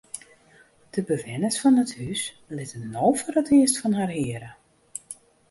[0.95, 2.23] De bewenners fan it hús
[2.55, 4.51] litte no foar it earst fan har hearre.